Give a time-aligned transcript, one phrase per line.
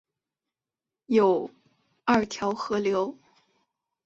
[1.05, 1.51] 有
[2.05, 3.15] 二条河流